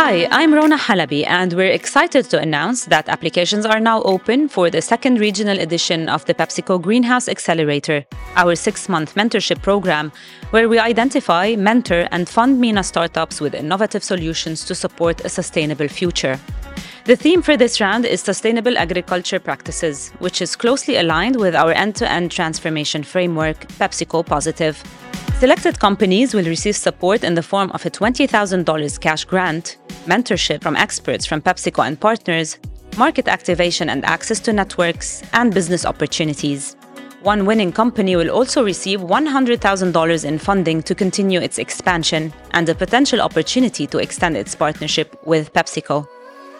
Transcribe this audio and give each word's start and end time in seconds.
Hi, 0.00 0.28
I'm 0.30 0.54
Rona 0.54 0.78
Halabi, 0.78 1.26
and 1.26 1.52
we're 1.54 1.72
excited 1.72 2.30
to 2.30 2.38
announce 2.38 2.84
that 2.84 3.08
applications 3.08 3.66
are 3.66 3.80
now 3.80 4.00
open 4.04 4.46
for 4.46 4.70
the 4.70 4.80
second 4.80 5.18
regional 5.18 5.58
edition 5.58 6.08
of 6.08 6.24
the 6.26 6.34
PepsiCo 6.34 6.80
Greenhouse 6.80 7.28
Accelerator, 7.28 8.06
our 8.36 8.54
six 8.54 8.88
month 8.88 9.16
mentorship 9.16 9.60
program, 9.60 10.12
where 10.50 10.68
we 10.68 10.78
identify, 10.78 11.56
mentor, 11.56 12.06
and 12.12 12.28
fund 12.28 12.60
MENA 12.60 12.84
startups 12.84 13.40
with 13.40 13.56
innovative 13.56 14.04
solutions 14.04 14.64
to 14.66 14.74
support 14.76 15.24
a 15.24 15.28
sustainable 15.28 15.88
future. 15.88 16.38
The 17.06 17.16
theme 17.16 17.42
for 17.42 17.56
this 17.56 17.80
round 17.80 18.06
is 18.06 18.20
Sustainable 18.20 18.78
Agriculture 18.78 19.40
Practices, 19.40 20.10
which 20.20 20.40
is 20.40 20.54
closely 20.54 20.94
aligned 20.98 21.40
with 21.40 21.56
our 21.56 21.72
end 21.72 21.96
to 21.96 22.08
end 22.08 22.30
transformation 22.30 23.02
framework, 23.02 23.66
PepsiCo 23.80 24.24
Positive. 24.24 24.80
Selected 25.34 25.78
companies 25.78 26.34
will 26.34 26.44
receive 26.44 26.74
support 26.74 27.22
in 27.22 27.34
the 27.34 27.42
form 27.42 27.70
of 27.70 27.86
a 27.86 27.90
$20,000 27.90 29.00
cash 29.00 29.24
grant, 29.24 29.76
mentorship 30.06 30.62
from 30.62 30.74
experts 30.74 31.26
from 31.26 31.40
PepsiCo 31.40 31.86
and 31.86 32.00
partners, 32.00 32.58
market 32.96 33.28
activation 33.28 33.88
and 33.88 34.04
access 34.04 34.40
to 34.40 34.52
networks, 34.52 35.22
and 35.32 35.54
business 35.54 35.86
opportunities. 35.86 36.74
One 37.22 37.46
winning 37.46 37.72
company 37.72 38.16
will 38.16 38.30
also 38.30 38.64
receive 38.64 39.00
$100,000 39.00 40.24
in 40.24 40.38
funding 40.38 40.82
to 40.82 40.94
continue 40.94 41.40
its 41.40 41.58
expansion 41.58 42.32
and 42.52 42.68
a 42.68 42.74
potential 42.74 43.20
opportunity 43.20 43.86
to 43.88 43.98
extend 43.98 44.36
its 44.36 44.54
partnership 44.54 45.16
with 45.24 45.52
PepsiCo. 45.52 46.06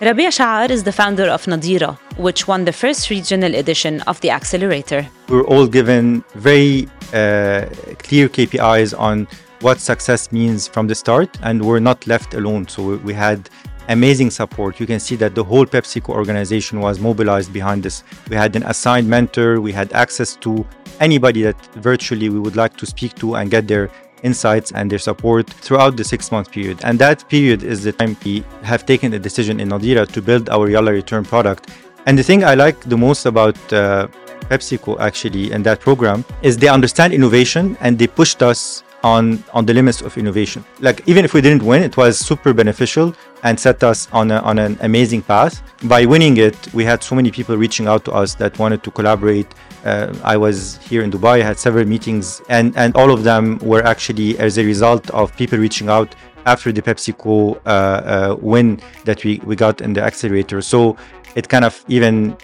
Rabih 0.00 0.32
Char 0.32 0.72
is 0.72 0.84
the 0.84 0.92
founder 0.92 1.28
of 1.28 1.44
Nadeera, 1.44 1.98
which 2.16 2.48
won 2.48 2.64
the 2.64 2.72
first 2.72 3.10
regional 3.10 3.54
edition 3.54 4.00
of 4.02 4.20
the 4.22 4.30
accelerator. 4.30 5.06
We 5.28 5.36
were 5.36 5.46
all 5.46 5.66
given 5.66 6.24
very 6.34 6.88
clear 7.10 8.28
KPIs 8.28 8.98
on 8.98 9.26
what 9.60 9.78
success 9.78 10.32
means 10.32 10.66
from 10.66 10.86
the 10.86 10.94
start, 10.94 11.38
and 11.42 11.64
we're 11.64 11.80
not 11.80 12.06
left 12.06 12.34
alone. 12.34 12.66
So 12.68 12.96
we 12.96 13.12
had 13.12 13.50
amazing 13.88 14.30
support. 14.30 14.80
You 14.80 14.86
can 14.86 15.00
see 15.00 15.16
that 15.16 15.34
the 15.34 15.44
whole 15.44 15.66
PepsiCo 15.66 16.10
organization 16.10 16.80
was 16.80 17.00
mobilized 17.00 17.52
behind 17.52 17.82
this. 17.82 18.04
We 18.28 18.36
had 18.36 18.56
an 18.56 18.62
assigned 18.62 19.08
mentor, 19.08 19.60
we 19.60 19.72
had 19.72 19.92
access 19.92 20.36
to 20.36 20.66
anybody 21.00 21.42
that 21.42 21.58
virtually 21.76 22.28
we 22.28 22.38
would 22.38 22.56
like 22.56 22.76
to 22.76 22.86
speak 22.86 23.14
to 23.16 23.34
and 23.36 23.50
get 23.50 23.66
their 23.66 23.90
insights 24.22 24.70
and 24.72 24.90
their 24.90 24.98
support 24.98 25.48
throughout 25.48 25.96
the 25.96 26.04
six 26.04 26.30
month 26.30 26.50
period. 26.50 26.78
And 26.84 26.98
that 26.98 27.28
period 27.28 27.62
is 27.62 27.82
the 27.82 27.92
time 27.92 28.16
we 28.24 28.44
have 28.62 28.86
taken 28.86 29.14
a 29.14 29.18
decision 29.18 29.60
in 29.60 29.70
Nadeera 29.70 30.06
to 30.12 30.22
build 30.22 30.48
our 30.50 30.68
Yalla 30.68 30.92
Return 30.92 31.24
product. 31.24 31.70
And 32.06 32.18
the 32.18 32.22
thing 32.22 32.44
I 32.44 32.54
like 32.54 32.80
the 32.80 32.96
most 32.96 33.26
about 33.26 33.58
uh, 33.72 34.08
PepsiCo 34.48 34.98
actually 35.00 35.52
in 35.52 35.62
that 35.62 35.80
program 35.80 36.24
is 36.42 36.56
they 36.56 36.68
understand 36.68 37.12
innovation 37.12 37.76
and 37.80 37.98
they 37.98 38.06
pushed 38.06 38.42
us 38.42 38.82
on 39.02 39.42
on 39.52 39.64
the 39.66 39.74
limits 39.74 40.02
of 40.02 40.16
innovation. 40.18 40.64
Like 40.80 41.02
even 41.06 41.24
if 41.24 41.32
we 41.34 41.40
didn't 41.40 41.62
win, 41.62 41.82
it 41.82 41.96
was 41.96 42.18
super 42.18 42.52
beneficial 42.52 43.14
and 43.42 43.58
set 43.58 43.82
us 43.82 44.08
on 44.12 44.30
a, 44.30 44.38
on 44.40 44.58
an 44.58 44.76
amazing 44.82 45.22
path. 45.22 45.62
By 45.84 46.04
winning 46.04 46.36
it, 46.36 46.56
we 46.74 46.84
had 46.84 47.02
so 47.02 47.14
many 47.14 47.30
people 47.30 47.56
reaching 47.56 47.86
out 47.86 48.04
to 48.04 48.12
us 48.12 48.34
that 48.34 48.58
wanted 48.58 48.82
to 48.82 48.90
collaborate. 48.90 49.46
Uh, 49.84 50.14
I 50.22 50.36
was 50.36 50.76
here 50.78 51.02
in 51.02 51.10
Dubai, 51.10 51.40
I 51.40 51.44
had 51.44 51.58
several 51.58 51.86
meetings, 51.86 52.42
and 52.48 52.76
and 52.76 52.94
all 52.94 53.10
of 53.10 53.24
them 53.24 53.58
were 53.58 53.82
actually 53.82 54.38
as 54.38 54.58
a 54.58 54.64
result 54.64 55.08
of 55.10 55.34
people 55.36 55.58
reaching 55.58 55.88
out 55.88 56.14
after 56.46 56.72
the 56.72 56.82
PepsiCo 56.82 57.56
uh, 57.64 57.68
uh, 57.68 58.36
win 58.40 58.80
that 59.04 59.24
we 59.24 59.40
we 59.44 59.56
got 59.56 59.80
in 59.80 59.94
the 59.94 60.02
accelerator. 60.02 60.60
So 60.60 60.96
it 61.34 61.48
kind 61.48 61.64
of 61.64 61.82
even 61.88 62.36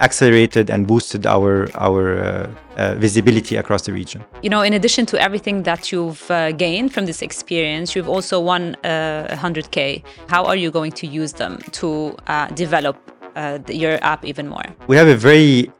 accelerated 0.00 0.70
and 0.70 0.86
boosted 0.86 1.26
our 1.26 1.68
our 1.74 2.18
uh, 2.18 2.50
uh, 2.76 2.94
visibility 2.94 3.56
across 3.56 3.82
the 3.82 3.92
region. 3.92 4.24
You 4.42 4.50
know, 4.50 4.62
in 4.62 4.72
addition 4.74 5.06
to 5.06 5.20
everything 5.20 5.62
that 5.64 5.90
you've 5.92 6.30
uh, 6.30 6.52
gained 6.52 6.92
from 6.92 7.06
this 7.06 7.22
experience, 7.22 7.96
you've 7.96 8.08
also 8.08 8.40
won 8.40 8.76
100k. 8.84 10.04
Uh, 10.04 10.08
How 10.28 10.44
are 10.44 10.56
you 10.56 10.70
going 10.70 10.92
to 10.92 11.06
use 11.06 11.32
them 11.32 11.58
to 11.72 12.16
uh, 12.26 12.48
develop 12.48 12.96
uh, 13.36 13.58
your 13.68 13.98
app 14.02 14.24
even 14.24 14.48
more? 14.48 14.64
We 14.86 14.96
have 14.96 15.08
a 15.08 15.16
very 15.16 15.70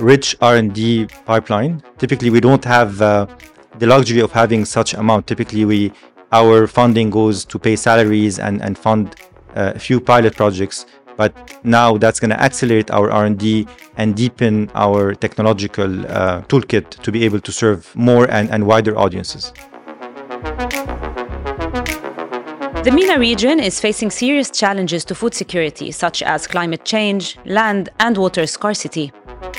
rich 0.00 0.36
R&D 0.40 1.08
pipeline. 1.26 1.82
Typically, 1.98 2.30
we 2.30 2.40
don't 2.40 2.64
have 2.64 2.98
the 2.98 3.86
luxury 3.86 4.20
of 4.20 4.32
having 4.32 4.64
such 4.64 4.94
amount. 4.94 5.26
Typically, 5.26 5.64
we 5.64 5.92
our 6.30 6.66
funding 6.66 7.08
goes 7.10 7.44
to 7.46 7.58
pay 7.58 7.76
salaries 7.76 8.38
and 8.38 8.62
and 8.62 8.76
fund 8.76 9.16
a 9.54 9.78
few 9.78 9.98
pilot 10.00 10.36
projects 10.36 10.86
but 11.18 11.32
now 11.64 11.98
that's 11.98 12.18
going 12.20 12.30
to 12.30 12.40
accelerate 12.40 12.90
our 12.90 13.10
r&d 13.10 13.66
and 13.98 14.16
deepen 14.16 14.70
our 14.74 15.14
technological 15.14 16.06
uh, 16.06 16.40
toolkit 16.50 16.88
to 17.04 17.12
be 17.12 17.24
able 17.24 17.40
to 17.40 17.52
serve 17.52 17.94
more 17.94 18.24
and, 18.30 18.48
and 18.50 18.66
wider 18.66 18.96
audiences 18.96 19.52
the 22.84 22.92
MENA 22.92 23.18
region 23.18 23.58
is 23.60 23.80
facing 23.80 24.10
serious 24.10 24.50
challenges 24.50 25.04
to 25.06 25.14
food 25.14 25.34
security, 25.34 25.90
such 25.90 26.22
as 26.22 26.46
climate 26.46 26.84
change, 26.84 27.36
land, 27.44 27.90
and 27.98 28.16
water 28.16 28.46
scarcity. 28.46 29.12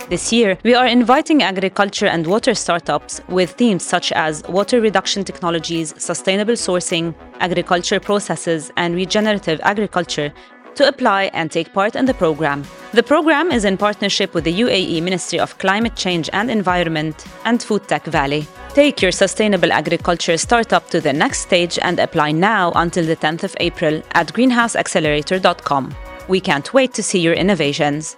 This 0.09 0.33
year, 0.33 0.57
we 0.63 0.73
are 0.73 0.87
inviting 0.87 1.43
agriculture 1.43 2.07
and 2.07 2.25
water 2.25 2.55
startups 2.55 3.21
with 3.27 3.51
themes 3.51 3.83
such 3.83 4.11
as 4.13 4.41
water 4.49 4.81
reduction 4.81 5.23
technologies, 5.23 5.93
sustainable 6.01 6.53
sourcing, 6.53 7.13
agriculture 7.39 7.99
processes, 7.99 8.71
and 8.77 8.95
regenerative 8.95 9.59
agriculture 9.63 10.33
to 10.75 10.87
apply 10.87 11.31
and 11.33 11.51
take 11.51 11.73
part 11.73 11.95
in 11.95 12.05
the 12.05 12.13
program. 12.13 12.63
The 12.93 13.03
program 13.03 13.51
is 13.51 13.65
in 13.65 13.77
partnership 13.77 14.33
with 14.33 14.43
the 14.43 14.59
UAE 14.61 15.01
Ministry 15.01 15.39
of 15.39 15.57
Climate 15.57 15.95
Change 15.95 16.29
and 16.33 16.49
Environment 16.49 17.25
and 17.45 17.61
Food 17.61 17.87
Tech 17.87 18.05
Valley. 18.05 18.47
Take 18.73 19.01
your 19.01 19.11
sustainable 19.11 19.71
agriculture 19.71 20.37
startup 20.37 20.89
to 20.89 21.01
the 21.01 21.13
next 21.13 21.39
stage 21.39 21.79
and 21.81 21.99
apply 21.99 22.31
now 22.31 22.71
until 22.75 23.05
the 23.05 23.15
10th 23.15 23.43
of 23.43 23.55
April 23.59 24.01
at 24.11 24.33
greenhouseaccelerator.com. 24.33 25.95
We 26.27 26.39
can't 26.39 26.73
wait 26.73 26.93
to 26.93 27.03
see 27.03 27.19
your 27.19 27.33
innovations. 27.33 28.15